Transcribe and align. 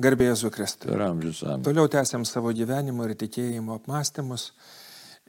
Garbė 0.00 0.30
Jėzų 0.30 0.48
Kristui. 0.54 0.88
Per 0.88 1.02
amžius 1.04 1.42
amžius. 1.44 1.64
Toliau 1.66 1.88
tęsiam 1.92 2.24
savo 2.28 2.52
gyvenimo 2.56 3.04
ir 3.04 3.16
tikėjimo 3.20 3.76
apmąstymus. 3.80 4.50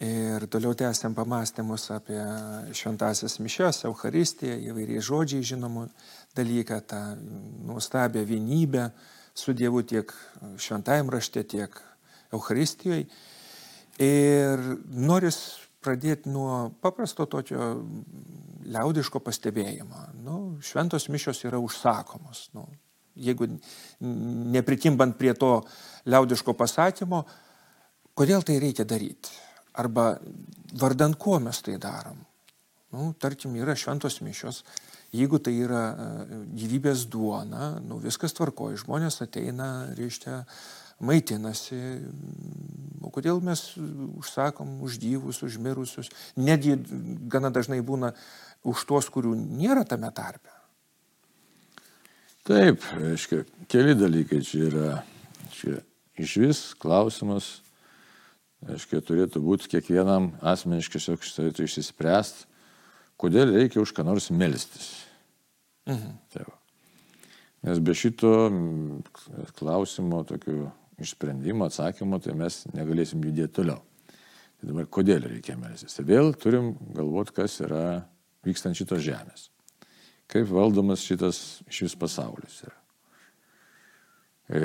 Ir 0.02 0.48
toliau 0.50 0.74
tęsiam 0.74 1.14
pamastymus 1.14 1.90
apie 1.94 2.20
šventasias 2.74 3.36
mišias, 3.44 3.84
Euharistiją, 3.86 4.56
įvairiai 4.72 5.04
žodžiai 5.06 5.46
žinomų 5.46 5.84
dalyką, 6.38 6.80
tą 6.90 7.02
nuostabią 7.68 8.24
vienybę 8.26 8.88
su 9.38 9.54
Dievu 9.54 9.84
tiek 9.86 10.14
šventajam 10.58 11.12
rašte, 11.14 11.44
tiek 11.44 11.76
Euharistijoje. 12.34 13.10
Ir 14.02 14.64
noris 14.90 15.42
pradėti 15.84 16.32
nuo 16.32 16.72
paprasto 16.82 17.28
tokio 17.30 17.74
liaudiško 18.72 19.22
pastebėjimo. 19.22 20.08
Nu, 20.24 20.38
šventos 20.64 21.10
mišios 21.14 21.44
yra 21.46 21.60
užsakomos. 21.62 22.48
Nu, 22.56 22.66
jeigu 23.16 23.48
nepritimbant 24.02 25.18
prie 25.18 25.34
to 25.38 25.60
liaudiško 26.10 26.56
pasakymo, 26.58 27.24
kodėl 28.18 28.46
tai 28.48 28.60
reikia 28.64 28.86
daryti? 28.88 29.34
Arba 29.80 30.14
vardant 30.80 31.16
kuo 31.20 31.40
mes 31.40 31.62
tai 31.64 31.78
darom? 31.82 32.20
Nu, 32.92 33.14
tarkim, 33.16 33.56
yra 33.56 33.72
šventos 33.80 34.20
mišios, 34.20 34.66
jeigu 35.16 35.40
tai 35.40 35.54
yra 35.64 35.84
e, 35.88 36.40
gyvybės 36.60 37.06
duona, 37.12 37.78
nu, 37.80 38.02
viskas 38.04 38.36
tvarkoja, 38.36 38.82
žmonės 38.82 39.22
ateina, 39.24 39.70
reiškia, 39.96 40.42
maitinasi. 41.02 41.80
O 43.02 43.10
kodėl 43.14 43.40
mes 43.44 43.64
užsakom 44.20 44.82
už 44.86 45.00
gyvus, 45.02 45.42
už 45.48 45.58
mirusius? 45.64 46.12
Netgi 46.36 46.76
gana 47.32 47.50
dažnai 47.50 47.80
būna 47.80 48.12
už 48.68 48.84
tuos, 48.90 49.08
kurių 49.10 49.34
nėra 49.40 49.86
tame 49.88 50.12
tarpe. 50.16 50.51
Taip, 52.52 52.84
aiškiai, 53.00 53.46
keli 53.72 53.94
dalykai 53.96 54.42
čia 54.44 54.66
yra. 54.68 54.88
Čia 55.56 55.78
iš 56.20 56.34
vis 56.42 56.60
klausimas, 56.82 57.46
aiškiai, 58.68 59.04
turėtų 59.08 59.40
būti 59.46 59.70
kiekvienam 59.72 60.34
asmeniškai 60.52 61.00
tiesiog 61.00 61.24
turėtų 61.24 61.68
išsispręsti, 61.68 62.50
kodėl 63.22 63.54
reikia 63.56 63.80
už 63.80 63.94
ką 63.96 64.04
nors 64.08 64.28
melstis. 64.36 64.90
Mhm. 65.88 66.18
Tai 66.34 66.44
va. 66.50 66.58
Nes 67.70 67.80
be 67.80 67.96
šito 67.96 68.34
klausimo, 69.56 70.26
tokio 70.28 70.74
išsprendimo, 71.02 71.70
atsakymo, 71.70 72.20
tai 72.20 72.36
mes 72.36 72.66
negalėsim 72.76 73.24
judėti 73.24 73.62
toliau. 73.62 73.80
Tai 74.60 74.74
dabar 74.74 74.92
kodėl 74.92 75.24
reikia 75.30 75.56
melstis? 75.62 75.96
Tai 75.96 76.04
vėl 76.10 76.36
turim 76.36 76.74
galvoti, 76.98 77.38
kas 77.40 77.62
yra 77.64 77.86
vykstant 78.44 78.76
šitos 78.76 79.06
žemės 79.08 79.48
kaip 80.32 80.52
valdomas 80.52 81.04
šitas 81.06 81.62
šis 81.72 81.98
pasaulis 82.00 82.62
yra. 82.66 82.78
E, 84.52 84.60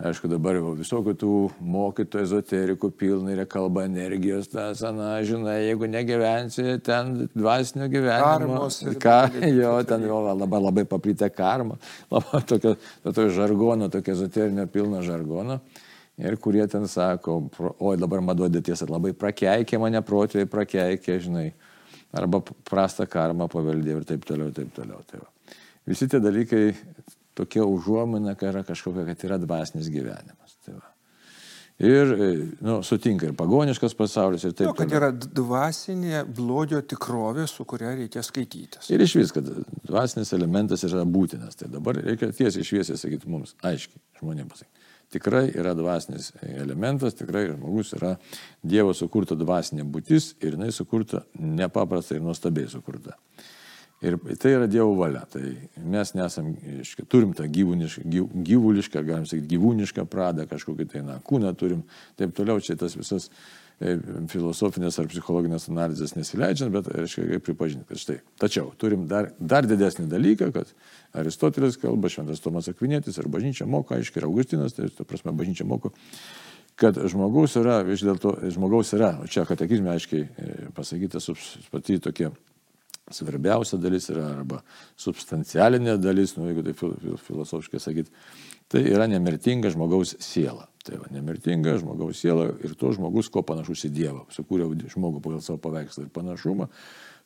aišku, 0.00 0.30
dabar 0.32 0.56
jau 0.56 0.70
visokių 0.78 1.12
tų 1.20 1.32
mokytojų, 1.60 2.24
ezoterikų 2.24 2.88
pilna 2.96 3.34
yra 3.34 3.44
kalba 3.44 3.82
energijos, 3.84 4.48
ta 4.48 4.70
sana, 4.78 5.10
žinai, 5.28 5.58
jeigu 5.66 5.90
negyvensi 5.92 6.78
ten 6.86 7.26
dvasinio 7.34 7.90
gyvenimo. 7.92 8.62
Ką, 9.02 9.18
jo, 9.58 9.74
ten 9.88 10.08
jau 10.08 10.22
labai, 10.30 10.62
labai 10.70 10.86
paplitę 10.88 11.28
karma, 11.28 11.76
labai 12.14 12.40
tokio, 12.48 12.78
tokio 13.04 13.28
žargono, 13.36 13.90
tokio 13.92 14.16
ezoterinio 14.16 14.64
pilno 14.72 15.04
žargono. 15.04 15.60
Ir 16.18 16.40
kurie 16.40 16.64
ten 16.66 16.88
sako, 16.88 17.42
oi 17.78 17.98
dabar 18.00 18.24
maduodė 18.24 18.64
tiesą, 18.64 18.88
labai 18.88 19.12
prakeikė 19.14 19.78
mane 19.78 20.00
protėviai, 20.02 20.48
prakeikė, 20.50 21.20
žinai 21.28 21.50
arba 22.16 22.40
prastą 22.68 23.06
karmą 23.10 23.48
paveldėjo 23.52 24.02
ir 24.02 24.06
taip 24.08 24.28
toliau, 24.28 24.52
taip 24.54 24.70
toliau. 24.76 25.00
Tai 25.08 25.22
va. 25.22 25.56
Visi 25.88 26.08
tie 26.08 26.20
dalykai 26.20 26.62
tokia 27.38 27.64
užuomina, 27.68 28.36
kad 28.36 28.52
yra 28.52 28.62
kažkokia, 28.66 29.06
kad 29.08 29.26
yra 29.28 29.40
dvasinis 29.42 29.90
gyvenimas. 29.92 30.56
Tai 30.64 30.78
va. 30.78 30.88
ir 31.78 32.12
e, 32.12 32.30
nu, 32.64 32.80
sutinka 32.82 33.28
ir 33.28 33.36
pagoniškas 33.38 33.94
pasaulis 33.98 34.44
ir 34.44 34.56
taip. 34.56 34.70
Nu, 34.70 34.76
kad 34.78 34.92
yra 34.92 35.12
dvasinė 35.12 36.24
blogio 36.36 36.80
tikrovė, 36.82 37.46
su 37.50 37.64
kuria 37.68 37.94
reikia 38.00 38.24
skaitytis. 38.26 38.90
Ir 38.90 39.04
iš 39.04 39.14
vis, 39.20 39.34
kad 39.36 39.48
dvasinis 39.86 40.32
elementas 40.36 40.84
yra 40.88 41.04
būtinas. 41.06 41.60
Tai 41.60 41.70
dabar 41.76 42.00
reikia 42.02 42.32
tiesiai 42.32 42.66
šviesiai 42.66 43.00
sakyti 43.00 43.30
mums, 43.30 43.54
aiškiai, 43.62 44.02
žmonėms 44.20 44.56
pasakyti 44.56 44.77
tikrai 45.12 45.46
yra 45.54 45.74
dvasinis 45.76 46.32
elementas, 46.42 47.16
tikrai 47.18 47.48
žmogus 47.52 47.94
yra 47.96 48.16
Dievo 48.62 48.94
sukurta 48.96 49.36
dvasinė 49.38 49.86
būtis 49.88 50.34
ir 50.42 50.56
jinai 50.56 50.72
sukurta 50.74 51.24
nepaprastai 51.38 52.18
ir 52.18 52.26
nuostabiai 52.26 52.68
sukurta. 52.70 53.16
Ir 54.04 54.14
tai 54.38 54.52
yra 54.54 54.68
Dievo 54.70 54.92
valia. 54.94 55.24
Tai 55.30 55.42
mes 55.82 56.12
nesam, 56.14 56.52
iškai, 56.84 57.06
turim 57.10 57.32
tą 57.34 57.48
gyvūnišką, 57.50 58.04
gyv, 58.06 58.28
gyvulišką, 58.46 59.02
galim 59.02 59.24
sakyti, 59.26 59.56
gyvūnišką 59.56 60.04
pradą, 60.10 60.46
kažkokį 60.50 60.86
tai 60.92 61.02
na, 61.06 61.16
kūną 61.24 61.50
turim, 61.58 61.82
taip 62.20 62.36
toliau, 62.36 62.62
čia 62.62 62.78
tas 62.78 62.94
visas 62.98 63.26
filosofinės 63.78 64.96
ar 64.98 65.06
psichologinės 65.06 65.68
analizės 65.70 66.16
nesileidžiant, 66.16 66.72
bet, 66.74 66.88
reiškia, 66.90 67.38
pripažinti, 67.46 67.86
kad 67.86 68.00
štai. 68.02 68.16
Tačiau 68.42 68.72
turim 68.80 69.06
dar, 69.10 69.30
dar 69.38 69.68
didesnį 69.70 70.08
dalyką, 70.10 70.50
kad 70.56 70.72
Aristotelis 71.18 71.78
kalba, 71.78 72.10
Šventas 72.10 72.42
Tomas 72.42 72.66
Akvinėtis, 72.72 73.20
ar 73.22 73.30
bažnyčia 73.30 73.68
moko, 73.70 73.94
aiškiai, 73.94 74.24
ir 74.24 74.26
Augustinas, 74.26 74.74
tai, 74.74 74.90
ta 74.90 75.06
prasme, 75.06 75.34
bažnyčia 75.38 75.66
moko, 75.68 75.92
kad 76.78 76.98
žmogaus 77.10 77.54
yra, 77.60 77.80
vis 77.86 78.02
dėlto, 78.06 78.34
žmogaus 78.54 78.90
yra, 78.98 79.14
o 79.22 79.30
čia 79.30 79.46
katekizme 79.46 79.94
aiškiai 79.94 80.26
e, 80.26 80.52
pasakyta, 80.74 81.22
pati 81.70 82.00
tokia 82.02 82.32
svarbiausia 83.14 83.78
dalis 83.80 84.10
yra 84.12 84.26
arba 84.34 84.60
substancialinė 85.00 85.96
dalis, 86.02 86.34
nu, 86.36 86.48
jeigu 86.50 86.66
tai 86.66 86.74
filosofiškai 87.28 87.80
sakyti, 87.82 88.12
tai 88.68 88.82
yra 88.90 89.06
nemirtinga 89.10 89.70
žmogaus 89.72 90.16
siela. 90.22 90.68
Tai 90.88 91.02
va, 91.02 91.10
nemirtinga 91.12 91.76
žmogaus 91.82 92.22
siela 92.22 92.48
ir 92.64 92.72
to 92.78 92.94
žmogus, 92.96 93.28
ko 93.32 93.42
panašus 93.44 93.84
į 93.90 93.92
Dievą. 93.92 94.24
Sukūrė 94.32 94.70
žmogų 94.94 95.20
pagal 95.24 95.44
savo 95.44 95.60
paveikslą 95.68 96.06
ir 96.06 96.14
panašumą 96.14 96.70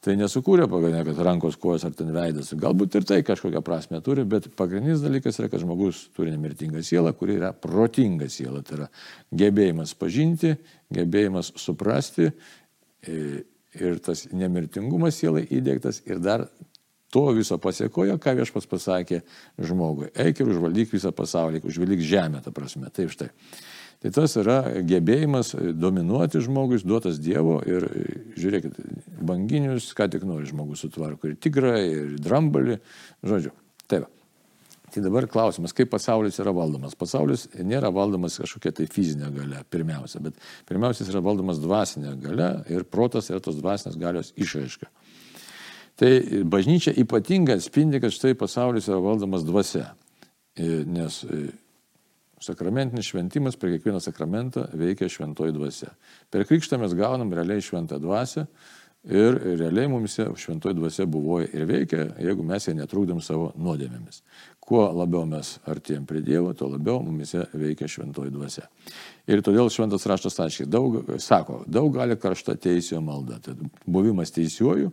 tai 0.02 0.16
nesukūrė 0.18 0.66
pagal 0.70 0.96
kad 1.06 1.20
rankos, 1.22 1.56
kojos 1.62 1.84
ar 1.86 1.94
ten 1.94 2.10
veidas. 2.14 2.50
Galbūt 2.58 2.98
ir 2.98 3.04
tai 3.06 3.20
kažkokią 3.26 3.62
prasme 3.62 4.00
turi, 4.02 4.24
bet 4.26 4.48
pagrindinis 4.58 5.02
dalykas 5.02 5.38
yra, 5.38 5.50
kad 5.52 5.62
žmogus 5.62 6.08
turi 6.16 6.32
nemirtingą 6.34 6.82
sielą, 6.82 7.12
kuri 7.18 7.38
yra 7.38 7.52
protinga 7.54 8.26
siela. 8.32 8.64
Tai 8.66 8.80
yra 8.80 8.88
gebėjimas 9.42 9.94
pažinti, 9.98 10.56
gebėjimas 10.92 11.52
suprasti 11.62 12.32
ir 13.06 14.02
tas 14.02 14.26
nemirtingumas 14.34 15.22
sielai 15.22 15.46
įdėktas 15.46 16.02
ir 16.10 16.18
dar 16.22 16.48
to 17.12 17.26
viso 17.36 17.58
pasiekojo, 17.60 18.16
ką 18.22 18.34
viešpas 18.40 18.66
pasakė 18.70 19.20
žmogui. 19.60 20.08
Eik 20.16 20.40
ir 20.40 20.50
užvaldyk 20.54 20.94
visą 20.94 21.12
pasaulį, 21.16 21.62
užvaldyk 21.68 22.02
žemę, 22.08 22.40
ta 22.44 22.54
prasme. 22.54 22.88
Taip 22.94 23.12
štai. 23.12 23.28
Tai 24.02 24.10
tas 24.10 24.32
yra 24.40 24.56
gebėjimas 24.82 25.52
dominuoti 25.78 26.40
žmogus, 26.42 26.82
duotas 26.82 27.20
Dievo 27.22 27.60
ir 27.68 27.86
žiūrėkit, 28.34 28.80
banginius, 29.22 29.92
ką 29.94 30.08
tik 30.10 30.26
nori 30.26 30.48
žmogus 30.48 30.82
sutvarko, 30.82 31.30
ir 31.30 31.36
tigrą, 31.38 31.76
ir 31.86 32.16
drambalį, 32.18 32.80
žodžiu. 33.22 33.54
Taip. 33.86 34.08
Tai 34.92 35.00
dabar 35.06 35.24
klausimas, 35.30 35.72
kaip 35.72 35.88
pasaulis 35.88 36.36
yra 36.42 36.52
valdomas. 36.52 36.96
Pasaulis 36.98 37.46
nėra 37.54 37.88
valdomas 37.94 38.34
kažkokia 38.42 38.74
tai 38.76 38.88
fizinė 38.92 39.30
gale, 39.32 39.62
pirmiausia, 39.72 40.20
bet 40.24 40.36
pirmiausia 40.68 41.06
yra 41.06 41.22
valdomas 41.24 41.62
dvasinė 41.62 42.16
gale 42.20 42.50
ir 42.74 42.84
protas 42.84 43.30
yra 43.30 43.40
tos 43.40 43.56
dvasinės 43.62 43.96
galios 44.00 44.34
išraiška. 44.36 44.90
Tai 46.00 46.12
bažnyčia 46.48 46.94
ypatingai 47.02 47.58
atspindi, 47.60 48.00
kad 48.00 48.14
štai 48.14 48.32
pasaulis 48.38 48.88
yra 48.88 49.00
valdomas 49.02 49.44
dvasia. 49.44 49.90
Nes 50.88 51.20
Sakramentinis 52.42 53.06
šventimas 53.06 53.56
per 53.56 53.70
kiekvieną 53.70 54.00
sakramentą 54.02 54.66
veikia 54.74 55.06
šventoji 55.10 55.54
dvasia. 55.54 55.92
Per 56.30 56.42
krikštą 56.48 56.80
mes 56.82 56.94
gaunam 56.98 57.30
realiai 57.30 57.62
šventą 57.62 58.00
dvasę 58.02 58.48
ir 59.06 59.38
realiai 59.60 59.90
mums 59.90 60.16
šventoji 60.18 60.74
dvasia 60.74 61.06
buvo 61.06 61.40
ir 61.42 61.66
veikia, 61.68 62.08
jeigu 62.18 62.42
mes 62.46 62.66
ją 62.66 62.74
netrukdom 62.78 63.22
savo 63.22 63.52
nuodėmėmis. 63.54 64.22
Kuo 64.62 64.84
labiau 64.94 65.22
mes 65.26 65.56
artėjom 65.70 66.06
prie 66.06 66.22
Dievo, 66.22 66.50
tuo 66.54 66.70
labiau 66.72 67.02
mums 67.02 67.34
veikia 67.54 67.90
šventoji 67.90 68.34
dvasia. 68.34 68.66
Ir 69.30 69.42
todėl 69.42 69.70
šventas 69.70 70.06
raštas 70.10 70.38
aiškiai 70.42 70.70
daug, 70.70 70.98
sako, 71.22 71.62
daug 71.66 71.94
gali 71.94 72.18
karšta 72.18 72.56
teisėjo 72.58 73.02
malda. 73.06 73.38
Tad 73.42 73.62
buvimas 73.86 74.34
teisiuoju 74.34 74.90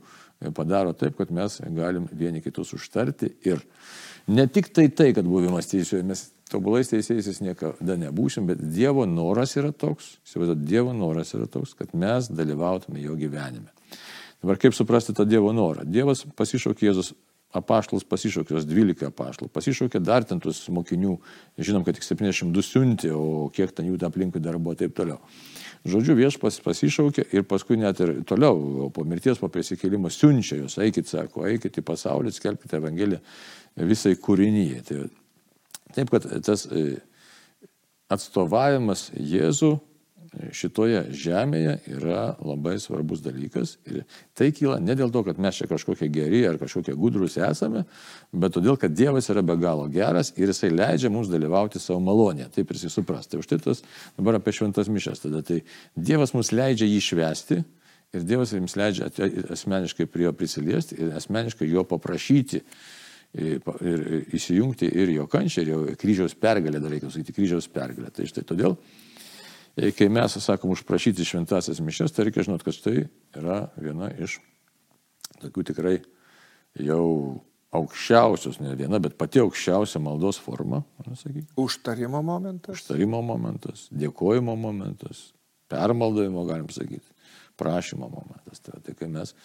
padaro 0.56 0.94
taip, 0.96 1.18
kad 1.20 1.32
mes 1.36 1.60
galim 1.76 2.08
vieni 2.12 2.42
kitus 2.42 2.74
užtarti 2.78 3.34
ir 3.46 3.64
ne 4.28 4.48
tik 4.48 4.72
tai 4.74 4.88
tai, 4.90 5.12
kad 5.14 5.28
buvimas 5.28 5.68
teisiuoju, 5.72 6.06
mes 6.08 6.28
tobulais 6.50 6.90
teisėjais 6.90 7.42
niekada 7.44 7.98
nebūsim, 8.00 8.48
bet 8.50 8.62
Dievo 8.74 9.06
noras 9.10 9.56
yra 9.60 9.72
toks, 9.72 10.16
įsivaizduot, 10.26 10.64
Dievo 10.66 10.94
noras 10.98 11.36
yra 11.38 11.50
toks, 11.52 11.76
kad 11.78 11.94
mes 11.94 12.32
dalyvautume 12.32 13.04
jo 13.04 13.18
gyvenime. 13.20 13.70
Dabar 14.40 14.60
kaip 14.62 14.76
suprasti 14.76 15.14
tą 15.16 15.28
Dievo 15.28 15.52
norą? 15.54 15.84
Dievas 15.84 16.24
pasišaukė 16.40 16.88
Jėzus 16.88 17.14
apaštalus 17.56 18.06
pasišaukė, 18.06 18.54
jos 18.58 18.66
12 18.70 19.08
apaštalų, 19.10 19.50
pasišaukė 19.54 20.02
dar 20.06 20.26
ten 20.28 20.42
tus 20.42 20.62
mokinių, 20.70 21.16
žinom, 21.58 21.86
kad 21.86 21.98
tik 21.98 22.06
72 22.06 22.66
siuntė, 22.66 23.14
o 23.18 23.50
kiek 23.54 23.74
ten 23.74 23.90
jų 23.90 23.98
aplinkui 24.06 24.42
dar 24.44 24.60
buvo 24.62 24.78
taip 24.78 24.94
toliau. 24.98 25.18
Žodžiu, 25.88 26.18
viešpas 26.18 26.58
pasišaukė 26.64 27.30
ir 27.32 27.46
paskui 27.48 27.78
net 27.80 28.02
ir 28.04 28.18
toliau, 28.28 28.90
po 28.92 29.06
mirties, 29.08 29.40
po 29.40 29.48
prisikėlimo 29.54 30.12
siunčia 30.12 30.58
jūs, 30.60 30.76
eikit, 30.84 31.08
sako, 31.08 31.46
eikit 31.48 31.80
į 31.80 31.86
pasaulį, 31.88 32.34
skelbkite 32.36 32.82
Evangeliją 32.82 33.22
visai 33.88 34.18
kūrinyje. 34.20 34.84
Tai 34.90 35.00
Taip, 35.96 36.12
kad 36.14 36.26
tas 36.46 36.68
e, 36.70 37.00
atstovavimas 38.14 39.08
Jėzų 39.18 39.74
šitoje 40.54 41.02
žemėje 41.16 41.76
yra 41.96 42.24
labai 42.44 42.76
svarbus 42.82 43.22
dalykas. 43.26 43.78
Ir 43.90 44.04
tai 44.38 44.52
kyla 44.56 44.78
ne 44.84 44.96
dėl 44.98 45.12
to, 45.14 45.24
kad 45.26 45.40
mes 45.42 45.58
čia 45.58 45.68
kažkokie 45.70 46.10
geri 46.14 46.44
ar 46.48 46.60
kažkokie 46.62 46.94
gudrus 46.98 47.38
esame, 47.42 47.86
bet 48.32 48.54
todėl, 48.58 48.78
kad 48.80 48.94
Dievas 48.94 49.30
yra 49.34 49.44
be 49.46 49.58
galo 49.60 49.88
geras 49.92 50.32
ir 50.38 50.52
jisai 50.52 50.72
leidžia 50.74 51.12
mums 51.14 51.32
dalyvauti 51.32 51.82
savo 51.82 52.02
malonėje. 52.06 52.52
Taip 52.60 52.70
ir 52.70 52.80
jisai 52.80 52.94
supras. 52.94 53.30
Tai 53.30 53.42
už 53.42 53.50
tai 53.50 53.60
tas 53.64 53.84
dabar 54.18 54.40
apie 54.40 54.54
šventas 54.56 54.92
mišes. 54.92 55.26
Tada 55.26 55.44
tai 55.46 55.64
Dievas 55.98 56.36
mums 56.38 56.54
leidžia 56.54 56.90
jį 56.90 57.02
švesti. 57.10 57.62
Ir 58.14 58.26
Dievas 58.26 58.54
jums 58.54 58.74
leidžia 58.78 59.10
asmeniškai 59.54 60.08
prie 60.10 60.26
jo 60.26 60.34
prisiliesti 60.34 60.98
ir 60.98 61.14
asmeniškai 61.18 61.68
jo 61.70 61.84
paprašyti 61.86 62.64
ir 63.38 63.60
įsijungti 64.34 64.88
ir 64.90 65.12
jo 65.14 65.28
kančią, 65.30 65.62
ir 65.62 65.70
jo 65.70 65.84
kryžiaus 66.02 66.34
pergalę, 66.34 66.82
dar 66.82 66.90
reikia 66.90 67.12
sakyti, 67.14 67.36
kryžiaus 67.38 67.70
pergalę. 67.70 68.10
Tai 68.10 68.26
štai 68.26 68.42
todėl 68.50 68.74
kai 69.96 70.10
mes 70.12 70.38
sakom 70.44 70.74
užprašyti 70.74 71.26
šventasias 71.28 71.82
mišes, 71.84 72.14
tai 72.16 72.28
reikia 72.28 72.46
žinot, 72.48 72.64
kad 72.66 72.78
tai 72.84 72.96
yra 73.38 73.60
viena 73.80 74.10
iš 74.18 74.40
tokių 75.40 75.66
tikrai 75.72 76.00
jau 76.80 77.06
aukščiausios, 77.76 78.60
ne 78.64 78.74
viena, 78.78 79.00
bet 79.02 79.18
pati 79.20 79.42
aukščiausia 79.44 80.02
maldos 80.02 80.40
forma. 80.42 80.82
Užtarimo 81.60 82.22
momentas. 82.26 82.80
Užtarimo 82.80 83.22
momentas, 83.26 83.86
dėkojimo 83.94 84.56
momentas, 84.58 85.30
permaldojimo, 85.70 86.46
galim 86.50 86.70
sakyti, 86.74 87.14
prašymo 87.62 88.10
momentas. 88.10 88.64
Tai, 88.66 88.80
tai 88.86 88.96
kai 88.98 89.10
mes 89.12 89.36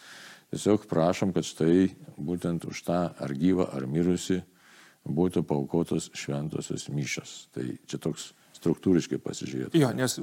tiesiog 0.55 0.89
prašom, 0.89 1.35
kad 1.37 1.45
štai 1.45 1.91
būtent 2.17 2.65
už 2.71 2.85
tą 2.87 3.01
ar 3.13 3.37
gyvą, 3.37 3.69
ar 3.77 3.85
mirusi 3.91 4.41
būtų 5.05 5.45
paukotos 5.45 6.09
šventosios 6.17 6.89
mišos. 6.89 7.37
Tai 7.53 7.67
čia 7.85 8.01
toks 8.01 8.33
struktūriškai 8.65 9.21
pasižiūrėti. 9.23 9.83
Jo, 9.83 9.93
nes 9.97 10.17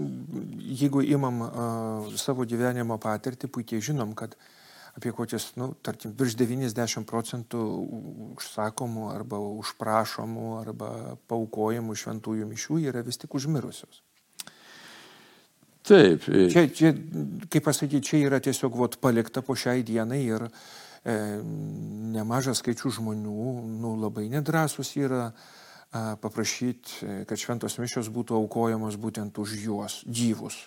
jeigu 0.82 1.06
imam 1.06 1.46
uh, 1.46 2.10
savo 2.20 2.48
gyvenimo 2.50 2.98
patirtį, 3.02 3.52
puikiai 3.54 3.84
žinom, 3.86 4.16
kad 4.18 4.36
apie 4.98 5.14
kokius, 5.16 5.54
nu, 5.60 5.72
tarkim, 5.86 6.12
virš 6.18 6.36
90 6.42 7.08
procentų 7.08 7.62
užsakomų 8.36 9.08
arba 9.14 9.40
užprašomų 9.62 10.48
arba 10.60 10.90
paukojimų 11.32 11.96
šventųjų 11.96 12.50
mišių 12.50 12.82
yra 12.90 13.06
vis 13.06 13.22
tik 13.22 13.38
užmirusios. 13.40 14.02
Taip. 15.88 16.28
Čia, 16.28 16.68
čia 16.76 16.92
kaip 17.50 17.64
pasakyti, 17.66 18.04
čia 18.06 18.20
yra 18.28 18.42
tiesiog 18.44 18.76
vot, 18.78 19.00
palikta 19.02 19.42
po 19.42 19.56
šiai 19.58 19.82
dienai 19.88 20.20
ir 20.28 20.46
e, 20.46 21.16
nemažas 22.14 22.62
skaičių 22.62 22.92
žmonių, 23.00 23.48
nu, 23.82 23.96
labai 24.04 24.28
nedrasus 24.30 24.92
yra, 25.00 25.32
e, 25.32 25.61
paprašyti, 25.92 27.26
kad 27.28 27.40
šventos 27.40 27.76
mišios 27.82 28.10
būtų 28.14 28.38
aukojamos 28.40 28.96
būtent 29.02 29.38
už 29.42 29.58
juos, 29.60 30.02
gyvus. 30.08 30.62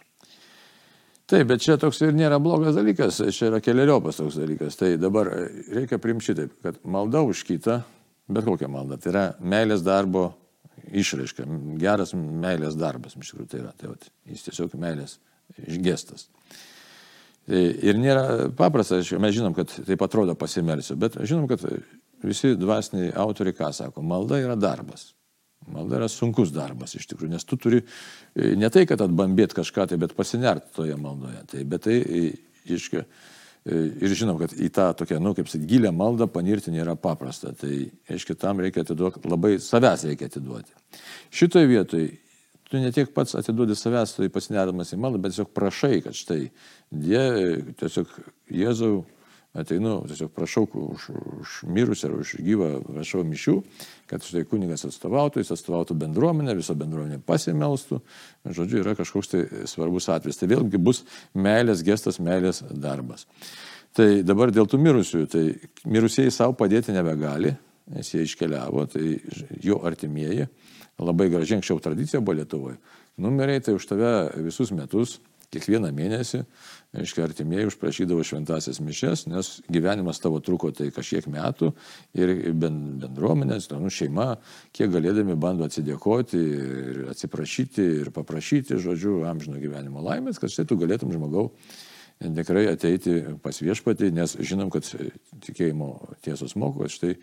Taip, 1.25 1.47
bet 1.49 1.63
čia 1.65 1.79
toks 1.81 2.03
ir 2.05 2.13
nėra 2.13 2.37
blogas 2.43 2.77
dalykas, 2.77 3.23
čia 3.33 3.49
yra 3.49 3.61
keliariopas 3.65 4.21
toks 4.21 4.37
dalykas. 4.37 4.77
Tai 4.77 4.91
dabar 5.01 5.31
reikia 5.73 5.97
primti 6.03 6.29
šitaip, 6.29 6.53
kad 6.61 6.83
malda 6.85 7.23
už 7.25 7.47
kitą, 7.49 7.79
bet 8.29 8.45
kokia 8.45 8.69
malda, 8.69 8.99
tai 9.01 9.15
yra 9.15 9.25
meilės 9.41 9.85
darbo 9.87 10.35
išraiška, 10.93 11.47
geras 11.81 12.13
meilės 12.13 12.77
darbas, 12.77 13.17
iš 13.17 13.33
tikrųjų 13.33 13.49
tai 13.49 13.63
yra, 13.63 13.73
tai 13.81 13.95
vat, 13.95 14.05
jis 14.29 14.45
tiesiog 14.51 14.77
meilės 14.81 15.17
gestas. 15.81 16.29
Tai 17.49 17.61
ir 17.89 17.97
nėra 18.01 18.51
paprasta, 18.57 19.01
mes 19.21 19.37
žinom, 19.37 19.57
kad 19.57 19.73
taip 19.89 20.05
atrodo 20.05 20.37
pasimelsiu, 20.37 20.97
bet 21.01 21.17
žinom, 21.25 21.49
kad 21.49 21.65
visi 22.25 22.55
dvasiniai 22.59 23.13
autoriai 23.25 23.57
ką 23.57 23.71
sako, 23.75 24.03
malda 24.07 24.41
yra 24.43 24.57
darbas. 24.59 25.13
Malda 25.71 26.01
yra 26.03 26.09
sunkus 26.13 26.53
darbas 26.53 26.97
iš 26.99 27.07
tikrųjų, 27.11 27.33
nes 27.33 27.47
tu 27.49 27.57
turi 27.61 27.81
e, 27.81 28.53
ne 28.59 28.69
tai, 28.73 28.85
kad 28.89 29.01
atbambėt 29.05 29.55
kažką, 29.57 29.89
tai 29.91 30.01
bet 30.01 30.13
pasinert 30.17 30.67
toje 30.77 30.97
maldoje. 31.01 31.41
Tai, 31.53 31.63
bet 31.73 31.87
tai, 31.87 31.97
iškia, 32.77 33.05
e, 33.65 33.79
ir 34.05 34.17
žinom, 34.19 34.37
kad 34.43 34.53
į 34.53 34.69
tą 34.75 34.91
tokią, 35.01 35.23
nu, 35.25 35.33
kaip 35.37 35.49
sakyti, 35.49 35.71
gilę 35.77 35.95
maldą 35.97 36.29
panirti 36.33 36.75
nėra 36.75 36.99
paprasta. 37.01 37.55
Tai, 37.57 37.73
aiškiai, 38.13 38.41
tam 38.41 38.61
reikia 38.65 38.85
atiduoti, 38.85 39.25
labai 39.31 39.57
savęs 39.65 40.05
reikia 40.11 40.29
atiduoti. 40.29 40.77
Šitoje 41.33 41.71
vietoje 41.71 42.13
tu 42.75 42.81
ne 42.83 42.91
tiek 42.93 43.11
pats 43.15 43.37
atiduodi 43.39 43.77
savęs, 43.79 44.17
tai 44.17 44.31
pasinerdamas 44.33 44.93
į 44.95 45.01
maldą, 45.01 45.21
bet 45.23 45.35
tiesiog 45.35 45.53
prašai, 45.55 46.01
kad 46.03 46.17
štai, 46.19 46.41
die, 46.91 47.25
tiesiog 47.79 48.11
Jėzau, 48.51 49.05
ateinu, 49.55 50.01
tiesiog 50.09 50.33
prašau 50.35 50.67
už, 50.67 51.09
už 51.41 51.57
mirus 51.71 52.03
ar 52.07 52.17
už 52.19 52.35
gyvą, 52.43 52.71
prašau 52.89 53.23
mišių, 53.27 53.55
kad 54.11 54.25
štai 54.27 54.43
kunigas 54.51 54.83
atstovautų, 54.89 55.43
jis 55.43 55.55
atstovautų 55.55 55.97
bendruomenę, 55.99 56.57
visą 56.59 56.75
bendruomenę 56.79 57.21
pasimelstų. 57.27 58.01
Žodžiu, 58.45 58.81
yra 58.83 58.97
kažkoks 58.99 59.31
tai 59.31 59.45
svarbus 59.71 60.11
atvejis. 60.11 60.41
Tai 60.41 60.51
vėlgi 60.51 60.81
bus 60.83 61.05
meilės 61.39 61.85
gestas, 61.87 62.19
meilės 62.19 62.65
darbas. 62.71 63.29
Tai 63.95 64.09
dabar 64.27 64.51
dėl 64.51 64.67
tų 64.67 64.81
mirusiųjų, 64.83 65.31
tai 65.31 65.45
mirusieji 65.87 66.35
savo 66.35 66.57
padėti 66.59 66.95
nebegali, 66.95 67.55
nes 67.95 68.11
jie 68.11 68.25
iškeliavo, 68.27 68.89
tai 68.91 69.21
jo 69.63 69.79
artimieji, 69.87 70.49
labai 70.99 71.29
gražiai 71.31 71.61
anksčiau 71.61 71.79
tradicija 71.83 72.23
buvo 72.25 72.41
Lietuvoje, 72.41 72.81
numeriai 73.23 73.63
tai 73.63 73.77
už 73.77 73.87
tave 73.87 74.11
visus 74.43 74.75
metus 74.75 75.21
kiekvieną 75.55 75.91
mėnesį, 75.95 76.43
aiškiai, 77.01 77.25
artimieji 77.29 77.71
užprašydavo 77.71 78.27
šventasias 78.27 78.81
mišes, 78.85 79.25
nes 79.31 79.51
gyvenimas 79.73 80.21
tavo 80.23 80.41
truko 80.45 80.71
tai 80.75 80.91
kažkiek 80.95 81.27
metų 81.31 81.73
ir 82.19 82.35
bendruomenės, 82.61 83.71
nu, 83.79 83.91
šeima, 83.93 84.35
kiek 84.77 84.93
galėdami 84.95 85.39
bando 85.41 85.67
atsidėkoti 85.67 86.45
ir 86.45 87.01
atsiprašyti 87.15 87.89
ir 88.03 88.13
paprašyti, 88.15 88.79
žodžiu, 88.83 89.23
amžino 89.31 89.59
gyvenimo 89.63 90.05
laimės, 90.05 90.43
kad 90.43 90.53
štai 90.53 90.69
tu 90.69 90.79
galėtum 90.81 91.15
žmogau 91.15 91.51
tikrai 92.21 92.69
ateiti 92.71 93.19
pas 93.43 93.59
viešpatį, 93.61 94.13
nes 94.15 94.37
žinom, 94.39 94.71
kad 94.73 94.87
tikėjimo 95.45 95.91
tiesos 96.25 96.55
moko, 96.57 96.85
kad 96.85 96.95
štai 96.95 97.15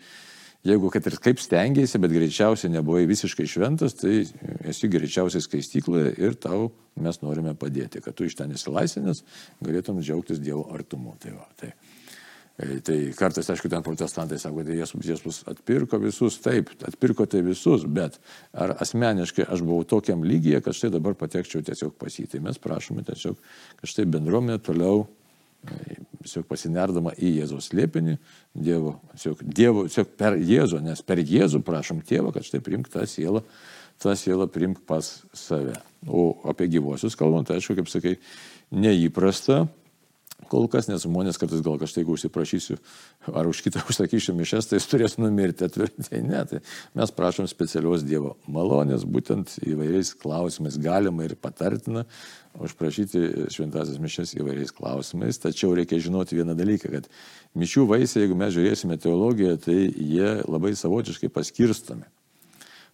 jeigu 0.66 0.90
kad 0.94 1.06
ir 1.06 1.16
kaip 1.22 1.40
stengiasi, 1.42 2.00
bet 2.02 2.12
greičiausiai 2.14 2.72
nebuvai 2.76 3.04
visiškai 3.10 3.46
šventas, 3.50 3.96
tai 3.98 4.22
esi 4.70 4.90
greičiausiai 4.90 5.42
skaistykloje 5.42 6.14
ir 6.22 6.36
tau 6.38 6.70
mes 7.02 7.18
norime 7.24 7.54
padėti, 7.58 8.02
kad 8.04 8.14
tu 8.16 8.28
iš 8.28 8.36
ten 8.38 8.52
įsilaisvinęs 8.54 9.24
galėtum 9.64 10.02
džiaugtis 10.02 10.42
Dievo 10.42 10.68
artumu. 10.74 11.16
Tai, 11.22 11.32
va, 11.38 11.48
tai, 11.58 11.72
e, 12.62 12.78
tai 12.84 12.98
kartais, 13.18 13.48
aišku, 13.50 13.70
ten 13.72 13.82
protestantai 13.86 14.38
sako, 14.38 14.60
kad 14.60 14.70
Jėzus, 14.76 15.08
Jėzus 15.08 15.40
atpirko 15.50 15.98
visus, 16.02 16.38
taip, 16.44 16.70
atpirko 16.86 17.26
tai 17.26 17.42
visus, 17.46 17.88
bet 17.88 18.20
ar 18.52 18.76
asmeniškai 18.84 19.48
aš 19.48 19.64
buvau 19.66 19.88
tokiam 19.88 20.22
lygyje, 20.26 20.62
kad 20.62 20.78
štai 20.78 20.92
dabar 20.94 21.18
patekčiau 21.18 21.64
tiesiog 21.66 21.96
pasitį. 21.98 22.36
Tai 22.36 22.44
mes 22.50 22.62
prašome 22.62 23.02
tiesiog, 23.08 23.40
kad 23.80 23.94
štai 23.94 24.06
bendruomenė 24.14 24.62
toliau 24.62 25.08
tiesiog 25.66 26.46
pasinerdama 26.50 27.14
į 27.18 27.36
Jėzaus 27.40 27.70
liepinį, 27.76 28.16
Dievo, 28.52 28.96
tiesiog, 29.14 29.42
dievo, 29.42 29.84
tiesiog 29.88 30.14
per 30.18 30.38
Jėzų, 30.38 30.82
nes 30.86 31.02
per 31.06 31.22
Jėzų 31.22 31.62
prašom 31.66 32.02
tėvą, 32.06 32.32
kad 32.34 32.46
štai 32.46 32.62
primk 32.64 32.90
tą 32.92 33.06
sielą, 33.08 33.44
tą 34.02 34.14
sielą 34.18 34.48
primk 34.52 34.82
pas 34.88 35.14
save. 35.36 35.78
O 36.06 36.32
apie 36.50 36.68
gyvosius 36.72 37.16
kalbant, 37.18 37.50
aišku, 37.54 37.76
kaip 37.78 37.90
sakai, 37.90 38.16
neįprasta, 38.74 39.66
kol 40.50 40.68
kas, 40.70 40.88
nes 40.90 41.04
žmonės 41.04 41.38
kartais 41.40 41.62
gal 41.64 41.78
kažkaip 41.80 42.08
užsiprašysiu 42.12 42.78
ar 43.32 43.48
už 43.50 43.62
kitą 43.66 43.82
užsakysiu 43.90 44.34
mišes, 44.38 44.68
tai 44.70 44.80
jis 44.80 44.88
turės 44.90 45.18
numirti 45.20 45.66
atvirti. 45.68 46.04
Tai 46.12 46.20
ne, 46.26 46.40
tai 46.48 46.58
mes 46.98 47.12
prašom 47.14 47.46
specialios 47.48 48.02
Dievo 48.04 48.34
malonės, 48.50 49.06
būtent 49.08 49.54
įvairiais 49.64 50.12
klausimais 50.20 50.76
galima 50.82 51.24
ir 51.24 51.36
patartina 51.40 52.04
užprašyti 52.60 53.48
šventasias 53.52 54.00
mišes 54.02 54.34
įvairiais 54.36 54.74
klausimais. 54.76 55.40
Tačiau 55.40 55.72
reikia 55.76 56.00
žinoti 56.02 56.36
vieną 56.36 56.56
dalyką, 56.58 56.90
kad 56.92 57.08
mišių 57.58 57.86
vaisiai, 57.94 58.26
jeigu 58.26 58.36
mes 58.38 58.52
žiūrėsime 58.56 58.98
teologiją, 59.00 59.56
tai 59.62 59.78
jie 59.88 60.34
labai 60.44 60.74
savotiškai 60.76 61.32
paskirstomi. 61.32 62.04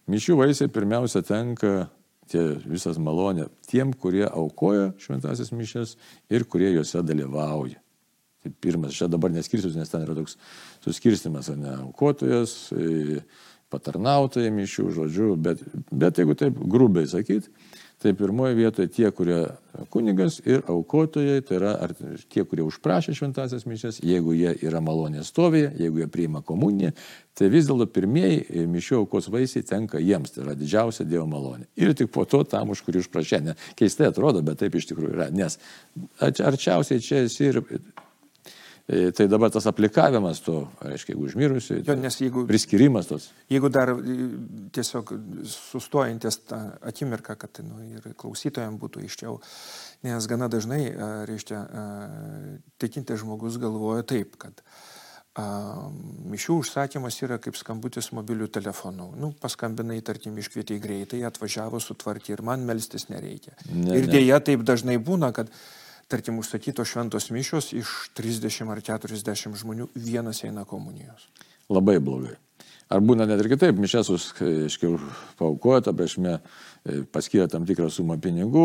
Mišių 0.09 0.39
vaisiai 0.39 0.71
pirmiausia 0.73 1.21
tenka 1.25 1.89
tie 2.31 2.45
visas 2.69 2.99
malonė 3.01 3.49
tiem, 3.69 3.93
kurie 3.93 4.25
aukoja 4.27 4.93
šventasias 5.01 5.53
mišes 5.55 5.95
ir 6.31 6.45
kurie 6.49 6.71
juose 6.73 7.03
dalyvauja. 7.05 7.81
Tai 8.39 8.51
pirmas, 8.63 8.95
čia 8.95 9.09
dabar 9.11 9.33
neskirsiu, 9.35 9.71
nes 9.75 9.91
ten 9.91 10.05
yra 10.05 10.15
toks 10.15 10.37
suskirstimas, 10.85 11.49
ne 11.59 11.73
aukotojas, 11.81 12.53
e, 12.71 13.19
patarnautojai 13.69 14.51
mišių, 14.55 14.85
žodžiu, 14.95 15.33
bet, 15.37 15.61
bet 15.91 16.21
jeigu 16.21 16.37
taip 16.39 16.61
grubiai 16.71 17.09
sakyti, 17.09 17.51
Tai 17.99 18.13
pirmoje 18.15 18.55
vietoje 18.55 18.87
tie, 18.95 19.09
kurie 19.11 19.41
kunigas 19.91 20.37
ir 20.47 20.61
aukotojai, 20.71 21.41
tai 21.43 21.57
yra 21.57 21.73
ar, 21.83 21.91
tie, 22.31 22.45
kurie 22.47 22.63
užprašė 22.63 23.11
šventasias 23.17 23.65
mišes, 23.67 23.99
jeigu 24.07 24.37
jie 24.37 24.53
yra 24.63 24.79
malonės 24.79 25.33
stovėje, 25.33 25.73
jeigu 25.81 25.99
jie 25.99 26.07
priima 26.07 26.39
komuniją, 26.39 26.93
tai 27.35 27.51
vis 27.51 27.67
dėlto 27.67 27.89
pirmieji 27.91 28.63
mišių 28.71 29.01
aukos 29.01 29.27
vaisiai 29.33 29.67
tenka 29.67 29.99
jiems, 29.99 30.31
tai 30.31 30.45
yra 30.45 30.55
didžiausia 30.55 31.03
Dievo 31.03 31.27
malonė. 31.27 31.67
Ir 31.75 31.91
tik 31.91 32.13
po 32.15 32.23
to 32.23 32.45
tam, 32.47 32.71
už 32.71 32.85
kurį 32.87 33.03
užprašė. 33.03 33.43
Ne, 33.49 33.59
keistai 33.75 34.07
atrodo, 34.13 34.45
bet 34.47 34.63
taip 34.63 34.79
iš 34.79 34.93
tikrųjų 34.93 35.17
yra, 35.17 35.31
nes 35.35 35.59
arčiausiai 36.23 37.03
čia 37.03 37.25
esi 37.27 37.51
ir 37.51 37.65
E, 37.69 38.08
tai 39.13 39.27
dabar 39.29 39.51
tas 39.53 39.67
aplikavimas 39.69 40.41
to, 40.41 40.63
reiškia, 40.81 41.13
jeigu 41.13 41.25
užmirusi, 41.27 41.79
Jo, 41.85 41.95
jeigu, 42.19 42.45
priskirimas 42.49 43.09
tos. 43.11 43.29
jeigu 43.51 43.69
dar 43.69 43.91
e, 43.93 44.15
tiesiog 44.73 45.13
sustojantis 45.45 46.39
tą 46.49 46.61
akimirką, 46.89 47.35
kad 47.37 47.61
nu, 47.65 47.81
ir 47.85 48.13
klausytojams 48.17 48.81
būtų 48.81 49.05
iščiau, 49.05 49.37
nes 50.07 50.29
gana 50.31 50.49
dažnai, 50.49 50.87
a, 50.89 51.09
reiškia, 51.29 51.65
tikintis 52.81 53.21
žmogus 53.21 53.59
galvoja 53.61 54.07
taip, 54.07 54.39
kad 54.41 54.63
mišių 55.39 56.55
užsakymas 56.63 57.15
yra 57.23 57.37
kaip 57.39 57.55
skambutis 57.55 58.09
mobilių 58.15 58.49
telefonų. 58.51 59.11
Nu, 59.21 59.29
paskambinai, 59.39 59.99
tarkim, 60.05 60.37
iškvietė 60.41 60.75
į 60.79 60.81
greitai, 60.83 61.21
atvažiavo, 61.29 61.79
sutvarkė 61.83 62.33
ir 62.33 62.41
man 62.43 62.65
melstis 62.67 63.07
nereikia. 63.11 63.53
Ne, 63.69 63.99
ir 63.99 64.07
ne. 64.07 64.13
dėja 64.17 64.39
taip 64.43 64.65
dažnai 64.67 64.97
būna, 64.97 65.31
kad 65.35 65.51
tarkim, 66.09 66.41
užsakytos 66.41 66.89
šventos 66.89 67.29
mišios 67.31 67.71
iš 67.77 67.95
30 68.17 68.73
ar 68.73 68.81
40 68.81 69.57
žmonių 69.61 69.89
vienas 69.95 70.43
eina 70.43 70.65
komunijos. 70.65 71.29
Labai 71.69 71.99
blogai. 72.01 72.35
Ar 72.89 73.03
būna 73.05 73.27
net 73.29 73.37
ir 73.43 73.51
kitaip, 73.51 73.77
mišes 73.77 74.07
iškiau 74.65 74.95
paukoja, 75.37 75.83
ta 75.85 75.91
prasme, 75.93 76.39
e, 76.81 77.03
paskyrė 77.13 77.45
tam 77.51 77.67
tikrą 77.69 77.85
sumą 77.93 78.15
pinigų 78.17 78.63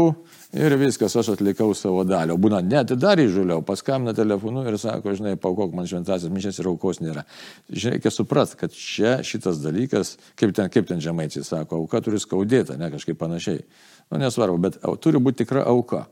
ir 0.56 0.76
viskas, 0.80 1.12
aš 1.20 1.34
atlikau 1.34 1.74
savo 1.76 2.06
dalį. 2.08 2.32
O 2.32 2.40
būna 2.40 2.62
net 2.64 2.94
dar 2.96 3.20
įžuliau, 3.20 3.60
paskambina 3.68 4.16
telefonu 4.16 4.64
ir 4.64 4.78
sako, 4.80 5.12
žinai, 5.18 5.34
paukok 5.36 5.76
man 5.76 5.90
šventasis 5.90 6.32
mišes 6.32 6.62
ir 6.62 6.70
aukos 6.72 7.02
nėra. 7.04 7.26
Žinai, 7.68 7.98
reikia 7.98 8.14
suprasti, 8.16 8.62
kad 8.64 8.72
čia 8.72 9.18
šitas 9.20 9.60
dalykas, 9.60 10.16
kaip 10.40 10.56
ten, 10.56 10.72
kaip 10.72 10.88
ten 10.88 11.04
žemaičiai 11.04 11.44
sako, 11.44 11.84
auka 11.84 12.00
turi 12.00 12.22
skaudėti, 12.22 12.80
ne 12.80 12.88
kažkaip 12.96 13.20
panašiai. 13.20 13.60
Nu, 14.08 14.24
nesvarbu, 14.24 14.56
bet 14.64 14.80
turi 15.04 15.20
būti 15.20 15.44
tikra 15.44 15.68
auka. 15.68 16.06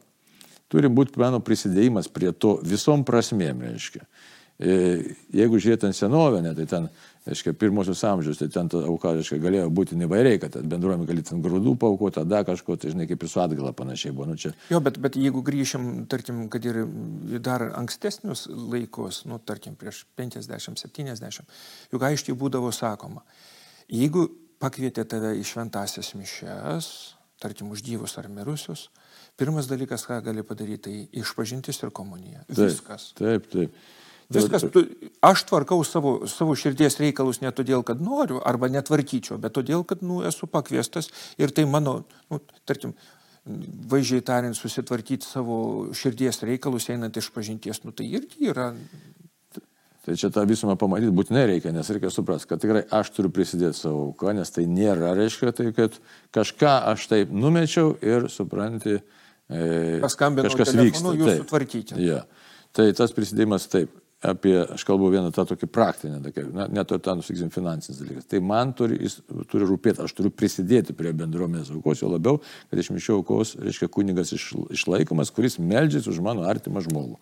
Turi 0.73 0.89
būti 0.89 1.21
mano 1.21 1.43
prisidėjimas 1.45 2.09
prie 2.09 2.33
to 2.33 2.57
visom 2.65 3.05
prasmėm, 3.05 3.61
reiškia. 3.69 4.07
E, 4.63 4.77
Jeigu 5.35 5.59
žiūrėt 5.61 5.85
ant 5.89 5.97
senovę, 5.97 6.41
ne, 6.45 6.53
tai 6.57 6.65
ten, 6.71 6.87
reiškia, 7.27 7.55
pirmosius 7.59 8.03
amžius, 8.09 8.41
tai 8.41 8.49
ten 8.53 8.69
ta 8.73 8.81
auka, 8.89 9.13
reiškia, 9.17 9.39
galėjo 9.43 9.69
būti 9.75 9.97
įvairiai, 9.99 10.41
kad 10.43 10.57
bendruomenė 10.57 11.09
galėtų 11.09 11.33
ten 11.33 11.43
grūdų 11.45 11.75
paukoti, 11.83 12.19
tada 12.19 12.43
kažko, 12.47 12.77
tai 12.81 12.93
žinai, 12.95 13.07
kaip 13.11 13.23
ir 13.23 13.31
su 13.31 13.43
atgala 13.43 13.73
panašiai 13.77 14.15
buvo. 14.17 14.31
Nu, 14.33 14.37
čia, 14.41 14.53
Jo, 14.73 14.81
bet, 14.85 14.99
bet 15.03 15.19
jeigu 15.21 15.43
grįšim, 15.47 15.89
tarkim, 16.13 16.45
kad 16.53 16.67
ir 16.69 16.83
dar 17.45 17.69
ankstesnius 17.79 18.47
laikus, 18.51 19.23
nu, 19.31 19.41
tarkim, 19.43 19.77
prieš 19.79 20.05
50-70, 20.21 21.59
juk 21.95 22.07
aiškiai 22.11 22.39
būdavo 22.39 22.73
sakoma, 22.75 23.25
jeigu 23.93 24.29
pakvietė 24.63 25.05
tave 25.09 25.35
į 25.41 25.47
šventasias 25.47 26.15
mišes, 26.19 26.93
tarkim, 27.43 27.73
už 27.75 27.83
gyvus 27.87 28.15
ar 28.21 28.29
mirusius, 28.33 28.87
pirmas 29.41 29.69
dalykas, 29.71 30.07
ką 30.09 30.21
gali 30.25 30.45
padaryti, 30.47 30.83
tai 30.87 31.23
išpažintis 31.23 31.83
ir 31.83 31.93
komunija. 31.95 32.47
Viskas. 32.49 33.11
Taip, 33.19 33.51
taip. 33.53 33.75
Viskas, 34.33 34.65
tu, 34.73 34.85
aš 35.25 35.45
tvarkau 35.49 35.83
savo, 35.85 36.13
savo 36.31 36.55
širdies 36.57 36.97
reikalus 37.03 37.43
ne 37.43 37.51
todėl, 37.53 37.83
kad 37.87 38.01
noriu 38.01 38.41
arba 38.49 38.71
netvarkyčiau, 38.73 39.39
bet 39.43 39.55
todėl, 39.59 39.85
kad 39.89 40.05
nu, 40.05 40.23
esu 40.27 40.49
pakviestas 40.49 41.11
ir 41.41 41.53
tai 41.55 41.67
mano, 41.69 42.03
nu, 42.33 42.41
tarkim, 42.69 42.95
vaizdžiai 43.93 44.23
tariant, 44.25 44.57
susitvarkyti 44.57 45.27
savo 45.27 45.57
širdies 45.97 46.43
reikalus 46.47 46.89
einant 46.95 47.17
iš 47.19 47.33
pažinties, 47.35 47.83
nu, 47.87 47.95
tai 47.97 48.09
irgi 48.15 48.49
yra. 48.53 48.71
Tai 50.03 50.17
čia 50.19 50.33
tą 50.35 50.43
visumą 50.51 50.75
pamatyti 50.75 51.15
būtinai 51.15 51.45
reikia, 51.47 51.71
nes 51.71 51.87
reikia 51.95 52.11
suprasti, 52.11 52.49
kad 52.51 52.63
tikrai 52.63 52.81
aš 52.91 53.13
turiu 53.15 53.31
prisidėti 53.31 53.79
savo 53.79 54.09
auką, 54.09 54.33
nes 54.35 54.51
tai 54.51 54.65
nėra, 54.67 55.13
reiškia, 55.15 55.53
tai 55.55 55.69
kad 55.77 55.95
kažką 56.35 56.73
aš 56.91 57.05
taip 57.13 57.31
numečiau 57.31 57.93
ir 58.03 58.27
supranti, 58.33 58.97
e, 59.47 60.01
kažkas 60.03 60.75
vyksta. 60.75 61.13
taip. 61.21 61.45
sutvarkykite. 61.45 62.01
Ja. 62.03 62.25
Tai 62.75 62.89
tas 62.99 63.15
prisidėjimas 63.15 63.69
taip. 63.71 63.99
Apie, 64.23 64.55
aš 64.55 64.85
kalbu 64.87 65.09
vieną 65.11 65.33
tą 65.35 65.43
tokį 65.51 65.67
praktinę, 65.67 66.21
tokia, 66.23 66.45
na, 66.55 66.69
net 66.71 66.87
to 66.87 66.95
ten, 67.03 67.19
sakysim, 67.27 67.49
finansinis 67.51 67.99
dalykas. 67.99 68.29
Tai 68.31 68.39
man 68.47 68.71
turi, 68.79 69.01
jis 69.03 69.17
turi 69.51 69.67
rūpėti, 69.67 69.99
aš 70.05 70.15
turiu 70.15 70.31
prisidėti 70.31 70.95
prie 70.95 71.11
bendruomenės 71.11 71.73
aukos, 71.75 72.05
jo 72.05 72.11
labiau, 72.13 72.39
kad 72.71 72.79
iš 72.79 72.93
mišio 72.95 73.17
aukos, 73.19 73.57
reiškia, 73.59 73.91
kunigas 73.91 74.31
iš, 74.39 74.53
išlaikomas, 74.79 75.35
kuris 75.35 75.59
meldžiasi 75.59 76.15
už 76.15 76.23
mano 76.23 76.47
artimą 76.47 76.85
žmogų. 76.87 77.19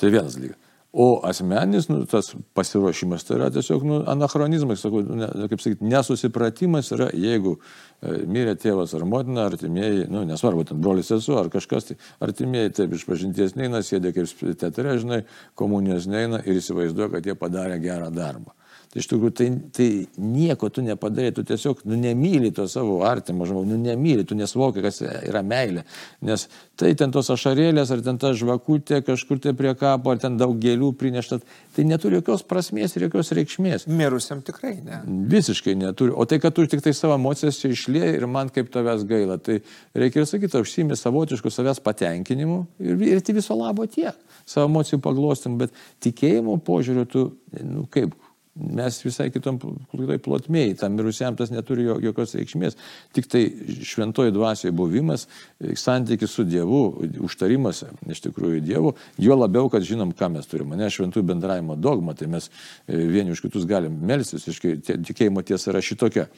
Tai 0.00 0.08
vienas 0.08 0.40
dalykas. 0.40 0.71
O 0.92 1.20
asmeninis, 1.24 1.86
nu, 1.88 2.02
tas 2.04 2.34
pasiruošimas, 2.52 3.22
tai 3.24 3.38
yra 3.38 3.46
tiesiog 3.52 3.84
nu, 3.88 4.00
anachronizmas, 4.12 4.82
sakau, 4.84 5.00
ne, 5.00 5.28
kaip 5.48 5.62
sakyti, 5.64 5.86
nesusipratimas 5.88 6.90
yra, 6.92 7.06
jeigu 7.16 7.54
e, 7.56 8.18
mirė 8.28 8.52
tėvas 8.60 8.92
ar 8.98 9.06
motina, 9.08 9.46
artimieji, 9.48 10.04
nu, 10.12 10.26
nesvarbu, 10.28 10.66
ten 10.68 10.82
brolis 10.84 11.08
sesuo 11.08 11.38
ar 11.40 11.48
kažkas, 11.54 11.88
tai 11.88 11.96
artimieji 12.28 12.74
taip 12.76 12.92
iš 12.92 13.06
pažinties 13.08 13.56
neina, 13.56 13.80
sėdė 13.80 14.12
kaip 14.18 14.44
teatre, 14.60 14.98
žinai, 15.00 15.22
komunijos 15.56 16.10
neina 16.12 16.42
ir 16.44 16.60
įsivaizduoja, 16.60 17.14
kad 17.16 17.30
jie 17.30 17.40
padarė 17.40 17.80
gerą 17.80 18.12
darbą. 18.12 18.52
Tai 18.92 19.00
iš 19.00 19.06
tikrųjų, 19.08 19.32
tai, 19.32 19.46
tai 19.72 19.86
nieko 20.20 20.68
tu 20.68 20.82
nepadarė, 20.84 21.30
tu 21.32 21.42
tiesiog, 21.48 21.78
nu, 21.88 21.96
nemyli 21.96 22.50
to 22.52 22.66
savo 22.68 22.98
artimo 23.08 23.46
žmogaus, 23.48 23.70
nu, 23.70 23.78
nemyli, 23.80 24.26
tu 24.28 24.36
nesvokia, 24.36 24.82
kas 24.84 24.98
yra 25.00 25.40
meilė. 25.40 25.86
Nes 26.28 26.44
tai 26.76 26.90
ten 27.00 27.14
tos 27.14 27.30
ašarėlės, 27.32 27.88
ar 27.94 28.02
ten 28.04 28.18
ta 28.20 28.34
žvakutė 28.36 28.98
kažkur 29.06 29.40
tai 29.40 29.54
prie 29.56 29.72
kapo, 29.80 30.12
ar 30.12 30.20
ten 30.20 30.36
daug 30.36 30.58
gėlių 30.60 30.90
prinešta, 31.00 31.38
tai 31.72 31.86
neturi 31.88 32.18
jokios 32.18 32.44
prasmės 32.44 32.92
ir 32.98 33.06
jokios 33.06 33.32
reikšmės. 33.38 33.86
Mirusiam 33.88 34.42
tikrai 34.44 34.74
ne. 34.84 34.98
Visiškai 35.32 35.72
neturi. 35.80 36.12
O 36.12 36.26
tai, 36.28 36.36
kad 36.42 36.52
tu 36.52 36.66
tik 36.68 36.84
tai 36.84 36.92
savo 36.96 37.16
emocijas 37.16 37.62
čia 37.62 37.70
išlėjai 37.72 38.10
ir 38.18 38.26
man 38.28 38.52
kaip 38.52 38.68
tavęs 38.74 39.06
gaila, 39.08 39.38
tai 39.40 39.62
reikia 39.96 40.20
ir 40.20 40.28
sakyti, 40.28 40.60
užsimė 40.60 40.98
savotiškų 41.00 41.54
savęs 41.54 41.80
patenkinimu 41.80 42.60
ir, 42.84 43.00
ir 43.08 43.24
tai 43.24 43.38
viso 43.40 43.56
labo 43.56 43.88
tiek. 43.88 44.20
Savo 44.44 44.68
emocijų 44.68 45.00
paglostim, 45.00 45.56
bet 45.64 45.72
tikėjimo 46.04 46.58
požiūriu 46.66 47.06
tu, 47.08 47.24
nu 47.64 47.86
kaip, 47.88 48.12
mes 48.54 48.98
visai 49.04 49.30
kitom 49.32 49.56
plotmėjai, 49.58 50.74
tam 50.82 50.96
mirusiam 50.98 51.36
tas 51.36 51.50
neturi 51.52 51.86
jo- 51.86 51.98
jokios 52.02 52.34
reikšmės. 52.36 52.76
Tik 53.16 53.28
tai 53.32 53.42
šventoji 53.88 54.34
dvasioje 54.34 54.72
buvimas, 54.76 55.26
santykis 55.58 56.30
su 56.30 56.44
Dievu, 56.44 56.82
užtarimas 57.24 57.84
iš 58.12 58.20
tikrųjų 58.26 58.60
Dievu, 58.60 58.94
jo 59.18 59.36
labiau, 59.36 59.70
kad 59.72 59.82
žinom, 59.82 60.12
ką 60.12 60.30
mes 60.36 60.46
turime. 60.46 60.76
Ne 60.76 60.90
šventų 60.92 61.22
bendravimo 61.24 61.76
dogma, 61.76 62.14
tai 62.14 62.28
mes 62.28 62.50
e, 62.86 62.96
vieni 62.96 63.32
už 63.32 63.40
kitus 63.40 63.64
galim 63.64 63.96
melstis, 64.04 64.44
tikėjimo 64.44 65.42
tiesa 65.42 65.72
yra 65.72 65.80
šitokia. 65.80 66.28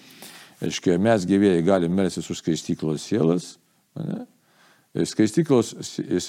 Iškai, 0.65 0.99
mes 1.03 1.27
gyvėjai 1.27 1.67
galim 1.67 1.93
melstis 1.99 2.31
už 2.31 2.39
skaistyklos 2.45 3.03
sielas. 3.03 3.57
Ne? 3.99 4.23
Skaistiklos 4.95 5.73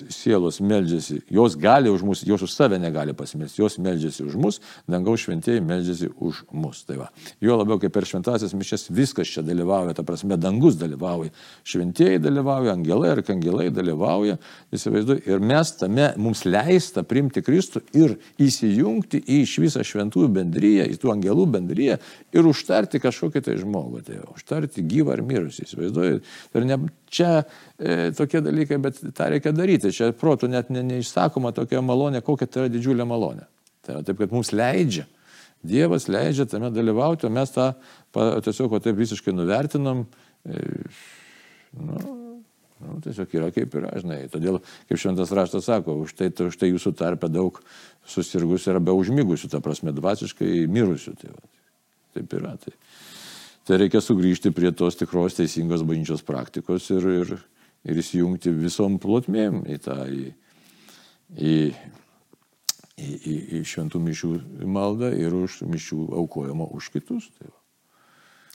sielos 0.09 0.57
meldžiasi, 0.57 1.19
jos 1.29 1.53
gali 1.61 1.89
už 1.93 2.01
mus, 2.01 2.23
jos 2.25 2.41
už 2.41 2.49
save 2.49 2.79
negali 2.81 3.13
pasimelsti, 3.13 3.61
jos 3.61 3.77
meldžiasi 3.77 4.23
už 4.25 4.37
mus, 4.41 4.57
dangaus 4.89 5.21
šventieji 5.21 5.61
meldžiasi 5.61 6.09
už 6.17 6.39
mus. 6.49 6.79
Tai 6.87 6.97
va. 7.03 7.09
Jo 7.37 7.59
labiau 7.59 7.77
kaip 7.77 7.93
per 7.93 8.07
šventasias 8.09 8.55
mišes 8.57 8.87
viskas 8.89 9.29
čia 9.29 9.43
dalyvauja, 9.45 9.93
ta 9.93 10.01
prasme, 10.07 10.33
dangus 10.41 10.79
dalyvauja, 10.81 11.29
šventieji 11.61 12.23
dalyvauja, 12.25 12.73
angelai 12.73 13.13
ir 13.13 13.21
kangelai 13.27 13.67
dalyvauja, 13.69 14.39
įsivaizduoju, 14.73 15.21
ir 15.29 15.45
mes 15.45 15.75
tame 15.77 16.09
mums 16.17 16.41
leista 16.49 17.05
primti 17.05 17.45
Kristų 17.45 17.83
ir 17.93 18.17
įsijungti 18.41 19.21
į 19.29 19.43
iš 19.45 19.59
visą 19.61 19.85
šventųjų 19.85 20.33
bendryją, 20.41 20.89
į 20.89 20.97
tų 21.05 21.13
angelų 21.13 21.45
bendryją 21.53 22.01
ir 22.33 22.49
užtarti 22.49 22.97
kažkokį 23.03 23.45
tai 23.45 23.59
žmogų, 23.61 24.03
tai 24.09 24.19
užtarti 24.33 24.81
gyvą 24.89 25.19
ar 25.19 25.25
mirusį, 25.25 25.69
įsivaizduoju. 25.69 26.21
Ir 26.55 26.65
ne, 26.65 26.81
čia 27.15 27.31
e, 27.77 28.11
tokie 28.15 28.41
dalykai, 28.41 28.54
bet 28.81 29.01
tą 29.15 29.29
reikia 29.33 29.53
daryti. 29.55 29.91
Čia 29.95 30.11
protų 30.15 30.49
net 30.51 30.71
ne, 30.73 30.83
neišsakoma 30.85 31.51
tokia 31.55 31.81
malonė, 31.85 32.23
kokia 32.25 32.47
tai 32.47 32.65
yra 32.65 32.73
didžiulė 32.73 33.07
malonė. 33.07 33.47
Tai, 33.85 34.01
taip, 34.05 34.17
kad 34.21 34.33
mums 34.33 34.51
leidžia. 34.55 35.05
Dievas 35.65 36.09
leidžia 36.11 36.45
tame 36.49 36.69
dalyvauti, 36.73 37.27
o 37.27 37.33
mes 37.33 37.53
tą 37.53 37.71
pa, 38.13 38.35
tiesiog 38.45 38.77
taip 38.83 38.97
visiškai 38.97 39.33
nuvertinam. 39.33 40.05
E, 40.45 40.61
nu, 41.79 42.01
nu, 42.81 42.99
tiesiog 43.05 43.33
yra 43.39 43.49
kaip 43.55 43.73
yra, 43.79 43.93
žinai. 44.01 44.25
Todėl, 44.31 44.59
kaip 44.89 45.01
šventas 45.01 45.33
raštas 45.35 45.67
sako, 45.69 45.99
už 46.05 46.15
tai, 46.17 46.29
už 46.29 46.59
tai 46.61 46.71
jūsų 46.71 46.93
tarpe 46.97 47.29
daug 47.31 47.59
susirgusių 48.09 48.75
yra 48.75 48.83
be 48.83 48.95
užmigusių, 48.95 49.49
ta 49.53 49.61
prasme, 49.65 49.95
dvasiškai 49.95 50.67
mirusių. 50.71 51.15
Tai, 51.21 51.33
va, 51.33 51.53
taip 52.17 52.37
yra. 52.39 52.55
Tai. 52.61 52.75
Tai 53.65 53.79
reikia 53.81 53.97
sugrįžti 54.03 54.51
prie 54.53 54.69
tos 54.77 54.97
tikros 54.99 55.39
teisingos 55.39 55.81
bažnyčios 55.81 56.21
praktikos 56.25 56.85
ir, 56.93 57.07
ir, 57.23 57.31
ir 57.85 58.01
įsijungti 58.01 58.53
visom 58.55 58.97
plotmėm 59.01 59.61
į 59.69 59.77
tą, 59.85 59.99
į, 60.09 60.31
į, 61.35 61.53
į, 62.97 63.11
į, 63.13 63.35
į 63.59 63.61
šventų 63.69 64.01
mišių 64.07 64.31
maldą 64.77 65.11
ir 65.15 65.35
už 65.37 65.61
mišių 65.69 66.09
aukojimą 66.23 66.69
už 66.77 66.91
kitus. 66.95 67.29
Tai. 67.37 67.53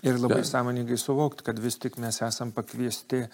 Ir 0.06 0.20
labai 0.20 0.40
Be- 0.40 0.48
sąmoningai 0.48 0.98
suvokti, 0.98 1.44
kad 1.46 1.58
vis 1.60 1.76
tik 1.80 1.98
mes 2.00 2.22
esam 2.24 2.54
pakviesti 2.56 3.26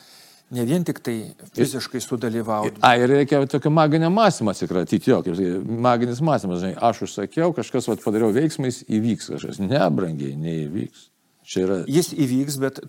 ne 0.54 0.64
vien 0.66 0.84
tik 0.86 1.00
tai 1.02 1.16
fiziškai 1.54 2.00
sudalyvauti. 2.02 2.80
A, 2.86 2.94
ir 2.98 3.10
reikia 3.10 3.40
tokio 3.50 3.70
maginio 3.74 4.10
mąstymą 4.14 4.52
atsikratyti, 4.54 5.10
jo, 5.10 5.22
kaip 5.26 5.66
maginis 5.86 6.22
mąstymas, 6.22 6.62
žinai, 6.62 6.76
aš 6.88 7.04
užsakiau, 7.06 7.54
kažkas 7.54 7.88
vat, 7.90 8.02
padariau 8.04 8.34
veiksmais, 8.34 8.82
įvyks 8.86 9.32
kažkas. 9.34 9.62
Ne, 9.62 9.82
brangiai, 9.94 10.36
neįvyks. 10.38 11.08
Yra 11.56 11.84
Jis 11.86 12.10
įvyks, 12.10 12.56
bet 12.58 12.80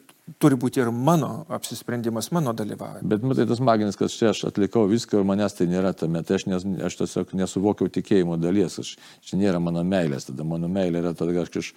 turi 0.41 0.57
būti 0.59 0.81
ir 0.83 0.89
mano 0.91 1.45
apsisprendimas, 1.53 2.29
mano 2.35 2.51
dalyvavimas. 2.57 3.05
Bet 3.07 3.23
matai, 3.23 3.45
tas 3.47 3.61
maginis, 3.63 3.95
kad 3.99 4.11
čia 4.11 4.33
aš 4.33 4.43
atlikau 4.49 4.83
viską 4.89 5.21
ir 5.21 5.27
manęs 5.27 5.55
tai 5.55 5.69
nėra 5.71 5.93
tame, 5.95 6.19
tai 6.27 6.35
aš, 6.39 6.47
nes, 6.51 6.65
aš 6.89 6.99
tiesiog 6.99 7.31
nesuvokiau 7.39 7.91
tikėjimo 7.95 8.35
dalies, 8.41 8.75
aš, 8.83 8.97
čia 9.23 9.39
nėra 9.39 9.61
mano 9.63 9.85
meilės, 9.87 10.27
tada 10.27 10.43
mano 10.47 10.67
meilė 10.71 10.99
yra 11.05 11.13
tada, 11.15 11.31
kad 11.37 11.47
aš 11.47 11.71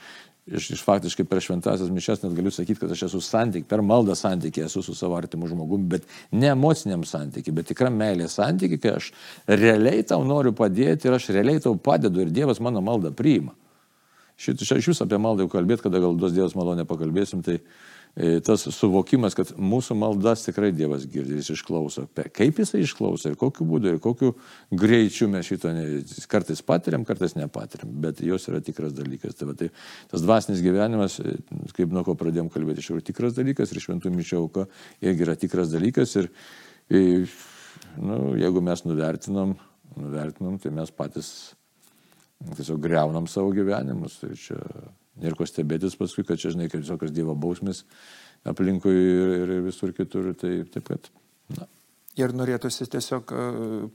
iš, 0.50 0.71
iš 0.75 0.83
faktiškai 0.83 1.25
per 1.30 1.42
šventasias 1.45 1.92
mišes 1.95 2.25
net 2.25 2.35
galiu 2.35 2.50
sakyti, 2.54 2.80
kad 2.83 2.90
aš 2.95 3.07
esu 3.11 3.23
santyk, 3.23 3.69
per 3.71 3.85
maldą 3.87 4.16
santykiai 4.19 4.66
esu 4.66 4.83
su 4.83 4.97
savo 4.99 5.19
artimu 5.21 5.49
žmogumi, 5.50 5.87
bet 5.95 6.11
ne 6.35 6.50
emociniam 6.50 7.07
santykiai, 7.07 7.54
bet 7.54 7.71
tikra 7.71 7.92
meilė 7.95 8.26
santykiai, 8.33 8.83
kai 8.83 8.97
aš 8.99 9.12
realiai 9.47 10.02
tau 10.02 10.25
noriu 10.26 10.54
padėti 10.57 11.07
ir 11.07 11.19
aš 11.21 11.30
realiai 11.37 11.62
tau 11.62 11.76
padedu 11.78 12.25
ir 12.25 12.35
Dievas 12.35 12.62
mano 12.62 12.83
maldą 12.83 13.14
priima. 13.14 13.54
Šitą 14.40 14.64
iš 14.80 14.95
vis 14.95 15.02
apie 15.04 15.19
maldą 15.21 15.45
jau 15.45 15.52
kalbėt, 15.52 15.83
kada 15.85 16.00
gal 16.00 16.14
duos 16.16 16.33
Dievas 16.33 16.57
malonę 16.57 16.87
pakalbėsim, 16.88 17.45
tai 17.45 17.59
tas 18.45 18.64
suvokimas, 18.75 19.37
kad 19.38 19.52
mūsų 19.55 19.95
maldas 19.99 20.43
tikrai 20.43 20.73
Dievas 20.75 21.07
girdi, 21.09 21.37
jis 21.38 21.52
išklauso. 21.55 22.07
Kaip 22.35 22.59
jisai 22.59 22.83
išklauso 22.85 23.31
ir 23.31 23.37
kokiu 23.38 23.67
būdu 23.69 23.93
ir 23.93 24.00
kokiu 24.02 24.33
greičiu 24.75 25.29
mes 25.31 25.47
šito 25.47 25.71
ne, 25.75 25.85
kartais 26.31 26.62
patiriam, 26.67 27.07
kartais 27.07 27.37
nepatiriam, 27.38 27.93
bet 28.02 28.21
jos 28.26 28.49
yra 28.50 28.61
tikras 28.64 28.97
dalykas. 28.97 29.38
Tai, 29.38 29.50
va, 29.52 29.55
tai 29.59 29.71
tas 30.11 30.25
dvasinis 30.26 30.64
gyvenimas, 30.64 31.21
e, 31.23 31.37
kaip 31.76 31.95
nuo 31.95 32.02
ko 32.07 32.17
pradėjom 32.19 32.50
kalbėti, 32.52 32.83
iš 32.83 32.90
tikrųjų 32.90 33.07
tikras 33.12 33.38
dalykas 33.38 33.73
ir 33.73 33.83
šventų 33.87 34.12
mišio 34.17 34.43
auka 34.43 34.67
irgi 35.00 35.26
yra 35.29 35.38
tikras 35.38 35.71
dalykas 35.73 36.17
ir, 36.21 36.31
ir 36.90 37.25
e, 37.25 37.31
nu, 38.02 38.35
jeigu 38.40 38.62
mes 38.64 38.85
nuvertinam, 38.87 39.55
nuvertinam, 39.97 40.59
tai 40.61 40.75
mes 40.75 40.90
patys 40.95 41.31
tiesiog 42.57 42.81
greunam 42.83 43.31
savo 43.31 43.52
gyvenimus. 43.55 44.19
Tai 44.23 44.35
čia 44.38 44.59
Ir 45.26 45.36
ko 45.38 45.46
stebėtis 45.48 45.98
paskui, 46.00 46.24
kad 46.26 46.40
čia, 46.40 46.54
žinai, 46.54 46.70
kaip 46.72 46.84
visokios 46.84 47.12
Dievo 47.14 47.34
bausmės 47.38 47.84
aplinkui 48.48 48.94
ir, 48.94 49.52
ir 49.58 49.66
visur 49.66 49.92
kitur. 49.96 50.32
Tai 50.38 50.54
taip, 50.72 50.86
kad, 50.88 51.10
na. 51.58 51.68
Ir 52.18 52.34
norėtųsi 52.34 52.88
tiesiog 52.90 53.30
e, 53.32 53.42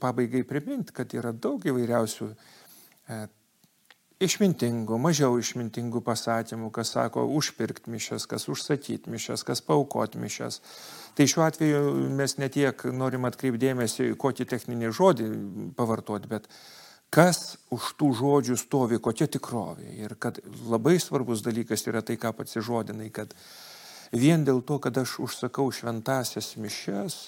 pabaigai 0.00 0.44
priminti, 0.48 0.94
kad 0.96 1.12
yra 1.14 1.34
daug 1.36 1.62
įvairiausių 1.68 2.30
e, 2.32 3.18
išmintingų, 4.24 4.96
mažiau 5.00 5.36
išmintingų 5.36 6.00
pasakymų, 6.04 6.70
kas 6.72 6.94
sako 6.96 7.26
užpirkti 7.36 7.92
mišes, 7.92 8.24
kas 8.30 8.48
užsakyti 8.48 9.12
mišes, 9.12 9.44
kas 9.44 9.60
paukoti 9.64 10.20
mišes. 10.22 10.62
Tai 11.16 11.26
šiuo 11.28 11.44
atveju 11.44 11.82
mes 12.16 12.38
netiek 12.40 12.86
norim 12.96 13.28
atkreipdėmėsi, 13.28 14.14
kokį 14.20 14.48
techninį 14.48 14.92
žodį 14.96 15.28
pavartoti, 15.76 16.32
bet 16.32 16.48
kas 17.10 17.56
už 17.72 17.92
tų 18.00 18.10
žodžių 18.18 18.56
stovi, 18.60 18.98
kokia 19.02 19.28
tikrovė. 19.30 19.88
Ir 20.02 20.16
kad 20.20 20.40
labai 20.68 20.98
svarbus 21.02 21.44
dalykas 21.46 21.86
yra 21.88 22.02
tai, 22.02 22.18
ką 22.20 22.32
pats 22.36 22.58
žodinai, 22.58 23.08
kad 23.14 23.34
vien 24.12 24.44
dėl 24.44 24.62
to, 24.66 24.78
kad 24.82 24.96
aš 24.98 25.18
užsakau 25.24 25.70
šventasias 25.72 26.54
mišes, 26.60 27.18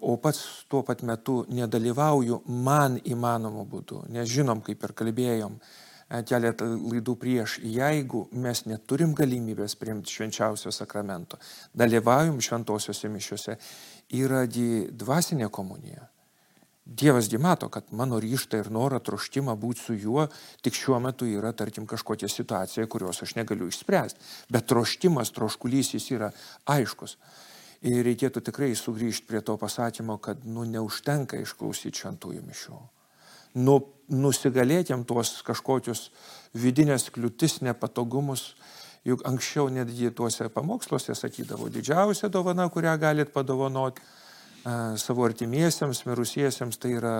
o 0.00 0.16
pats 0.22 0.64
tuo 0.70 0.82
pat 0.86 1.02
metu 1.02 1.44
nedalyvauju 1.50 2.42
man 2.46 3.00
įmanomu 3.02 3.64
būdu, 3.66 4.04
nes 4.14 4.28
žinom, 4.30 4.62
kaip 4.62 4.84
ir 4.86 4.94
kalbėjom 4.94 5.56
keletą 6.26 6.66
laidų 6.66 7.14
prieš, 7.18 7.58
jeigu 7.62 8.24
mes 8.34 8.64
neturim 8.66 9.14
galimybės 9.14 9.76
priimti 9.78 10.10
švenčiausio 10.10 10.72
sakramento, 10.74 11.38
dalyvaujam 11.74 12.40
šventosiuose 12.42 13.10
mišiuose, 13.10 13.58
yra 14.18 14.42
dvasinė 14.46 15.50
komunija. 15.54 16.09
Dievasgi 16.90 17.38
mato, 17.38 17.68
kad 17.70 17.92
mano 17.94 18.18
ryštą 18.18 18.64
ir 18.64 18.68
norą, 18.74 18.98
troštimą 18.98 19.54
būti 19.54 19.78
su 19.78 19.94
juo, 19.94 20.24
tik 20.58 20.74
šiuo 20.74 20.98
metu 20.98 21.28
yra, 21.30 21.52
tarkim, 21.54 21.86
kažkokia 21.86 22.26
situacija, 22.26 22.88
kurios 22.90 23.22
aš 23.22 23.36
negaliu 23.38 23.68
išspręsti. 23.70 24.18
Bet 24.50 24.66
troštimas, 24.66 25.30
troškulys 25.30 25.92
jis 25.94 26.08
yra 26.16 26.32
aiškus. 26.66 27.14
Ir 27.86 28.02
reikėtų 28.08 28.42
tikrai 28.50 28.72
sugrįžti 28.74 29.30
prie 29.30 29.38
to 29.38 29.54
pasakymo, 29.56 30.18
kad 30.18 30.42
nu, 30.42 30.66
neužtenka 30.66 31.38
išklausyti 31.38 32.02
šventųjų 32.02 32.42
mišių. 32.48 32.82
Nu, 33.62 33.78
nusigalėtėm 34.10 35.06
tuos 35.06 35.36
kažkokius 35.46 36.08
vidinės 36.58 37.06
kliūtis, 37.14 37.60
nepatogumus, 37.62 38.56
juk 39.06 39.22
anksčiau 39.30 39.70
netgi 39.70 40.10
tuose 40.10 40.50
pamoksluose 40.50 41.14
sakydavo, 41.14 41.70
didžiausia 41.70 42.28
dovana, 42.34 42.66
kurią 42.66 42.98
galit 42.98 43.30
padovanoti 43.30 44.02
savo 45.00 45.24
artimiesiems, 45.26 46.04
mirusiesiems, 46.08 46.78
tai 46.80 46.94
yra 46.98 47.16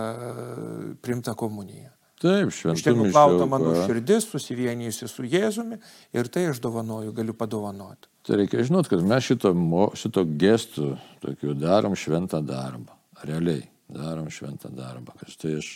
primta 1.03 1.35
komunija. 1.38 1.94
Taip, 2.20 2.50
šventai. 2.53 2.76
Iš 2.76 2.85
tikrųjų, 2.85 3.12
plauta 3.14 3.46
mano 3.48 3.72
širdis, 3.87 4.26
susivienijusi 4.29 5.09
su 5.09 5.24
Jėzumi 5.24 5.79
ir 6.12 6.29
tai 6.29 6.50
aš 6.50 6.61
dovanoju, 6.61 7.14
galiu 7.16 7.33
padovanoti. 7.37 8.11
Tai 8.29 8.37
reikia 8.42 8.66
žinot, 8.68 8.90
kad 8.92 9.00
mes 9.00 9.24
šito, 9.24 9.55
šito 9.96 10.26
gestų 10.29 10.90
tokių 11.24 11.55
darom 11.57 11.96
šventą 11.96 12.42
darbą. 12.44 12.92
Realiai 13.24 13.64
darom 13.88 14.29
šventą 14.33 14.68
darbą. 14.68 15.16
Kad 15.16 15.33
štai 15.33 15.55
aš 15.62 15.70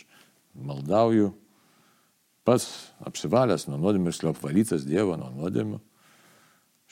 maldauju, 0.53 1.31
pats 2.45 2.69
apsivalęs 3.09 3.65
nuo 3.65 3.81
nuodėmės 3.81 4.21
apvalytas 4.29 4.85
Dievo 4.85 5.17
nuo 5.17 5.31
nuodėmių, 5.33 5.81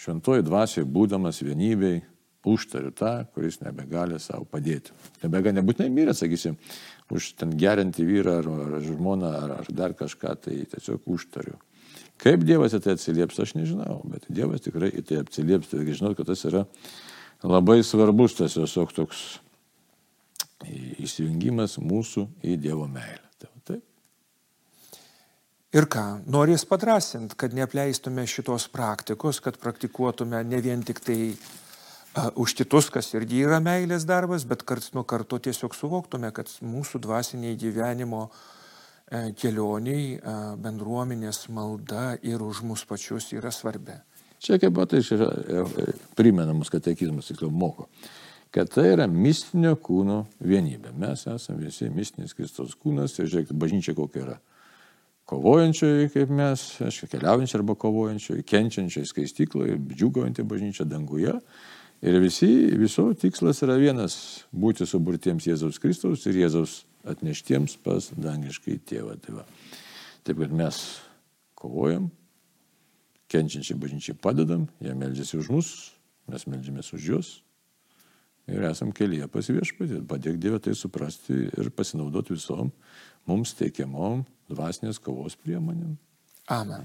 šventoji 0.02 0.48
dvasioje 0.50 0.90
būdamas 0.90 1.44
vienybei, 1.46 2.02
užtariu 2.46 2.92
tą, 2.92 3.14
kuris 3.36 3.62
nebegali 3.64 4.20
savo 4.20 4.46
padėti. 4.50 4.94
Nebegali 5.24 5.58
nebūtinai 5.60 5.90
mirę, 5.94 6.16
sakysim, 6.18 6.58
už 7.14 7.34
ten 7.40 7.54
gerinti 7.60 8.06
vyrą 8.08 8.40
ar, 8.42 8.50
ar 8.68 8.82
žmoną 8.84 9.32
ar, 9.44 9.56
ar 9.62 9.72
dar 9.72 9.96
kažką, 9.98 10.36
tai 10.48 10.60
tiesiog 10.74 11.08
užtariu. 11.16 11.56
Kaip 12.24 12.44
Dievas 12.48 12.76
į 12.76 12.82
tai 12.84 12.98
atsilieps, 12.98 13.40
aš 13.42 13.56
nežinau, 13.58 14.02
bet 14.08 14.28
Dievas 14.32 14.64
tikrai 14.64 14.92
į 14.94 15.04
tai 15.08 15.22
atsilieps, 15.24 15.72
tai 15.72 15.86
žinau, 15.90 16.14
kad 16.18 16.30
tas 16.30 16.44
yra 16.48 16.66
labai 17.44 17.82
svarbus 17.84 18.38
tas 18.38 18.56
tiesiog 18.56 18.94
toks 18.96 19.24
įsijungimas 21.04 21.80
mūsų 21.84 22.28
į 22.44 22.58
Dievo 22.64 22.88
meilę. 22.88 23.26
Tai 23.42 23.50
taip. 23.68 23.84
Ir 25.74 25.90
ką, 25.92 26.06
norės 26.30 26.68
padrasinti, 26.70 27.36
kad 27.40 27.56
neapleistume 27.58 28.28
šitos 28.30 28.70
praktikos, 28.72 29.42
kad 29.44 29.58
praktikuotume 29.60 30.44
ne 30.46 30.62
vien 30.64 30.84
tik 30.86 31.02
tai 31.04 31.18
už 32.36 32.54
kitus, 32.54 32.90
kas 32.94 33.10
irgi 33.18 33.42
yra 33.48 33.60
meilės 33.64 34.06
darbas, 34.06 34.46
bet 34.46 34.64
karts 34.68 34.94
nuo 34.94 35.04
karto 35.04 35.40
tiesiog 35.42 35.74
suvoktume, 35.74 36.30
kad 36.36 36.52
mūsų 36.62 37.02
dvasiniai 37.02 37.58
gyvenimo 37.58 38.28
e, 38.30 39.34
kelioniai, 39.38 40.20
bendruomenės 40.62 41.48
malda 41.50 42.14
ir 42.22 42.44
už 42.46 42.62
mus 42.70 42.86
pačius 42.86 43.32
yra 43.34 43.52
svarbi. 43.52 43.98
Čia 44.44 44.60
kaip 44.60 44.76
pat 44.76 44.94
iš 44.98 45.14
e, 45.16 45.24
e, 45.24 45.92
primenamas 46.20 46.70
katekizmas, 46.70 47.32
tiksliau 47.32 47.50
moko, 47.50 47.88
kad 48.54 48.70
tai 48.70 48.90
yra 48.92 49.08
mistinio 49.10 49.78
kūno 49.82 50.26
vienybė. 50.44 50.94
Mes 51.00 51.26
esame 51.32 51.70
visi 51.70 51.90
mistinis 51.90 52.36
Kristos 52.38 52.76
kūnas 52.76 53.16
ir 53.18 53.30
žiūrėkite, 53.32 53.58
bažnyčia 53.58 53.96
kokia 53.98 54.26
yra. 54.28 54.42
Kovojančioji 55.32 56.12
kaip 56.12 56.34
mes, 56.36 56.66
aišku, 56.84 57.08
keliaujančioji 57.14 57.62
arba 57.62 57.78
kovojančioji, 57.80 58.44
kenčiančioji 58.44 59.08
skaistykloje, 59.08 59.80
džiugaujanti 59.96 60.44
bažnyčia 60.44 60.86
danguje 60.86 61.40
Ir 62.04 62.20
visi, 62.20 62.50
viso 62.76 63.06
tikslas 63.16 63.62
yra 63.64 63.78
vienas- 63.80 64.16
būti 64.64 64.84
suburtiems 64.84 65.46
Jėzaus 65.48 65.80
Kristaus 65.80 66.26
ir 66.28 66.36
Jėzaus 66.36 66.84
atneštiems 67.08 67.78
pas 67.84 68.10
dangiškai 68.12 68.80
tėvą. 68.84 69.22
Tai 69.22 69.36
va. 69.36 69.46
Taip 70.24 70.38
kad 70.40 70.52
mes 70.52 71.00
kovojam, 71.56 72.12
kenčiančiai 73.30 73.80
bažnyčiai 73.80 74.20
padedam, 74.20 74.68
jie 74.82 74.94
meldžiasi 74.94 75.38
už 75.40 75.50
mus, 75.50 75.92
mes 76.28 76.44
meldžiamės 76.44 76.94
už 76.94 77.02
juos 77.08 77.42
ir 78.48 78.64
esam 78.68 78.92
kelyje 78.92 79.28
pas 79.32 79.48
viešpatį. 79.48 80.04
Padėk 80.08 80.40
Dievę 80.40 80.60
tai 80.60 80.76
suprasti 80.76 81.34
ir 81.48 81.70
pasinaudoti 81.72 82.36
visom 82.36 82.72
mums 83.26 83.54
teikiamom 83.54 84.26
dvasinės 84.52 85.00
kovos 85.00 85.36
priemonėm. 85.40 85.96
Amen. 86.52 86.82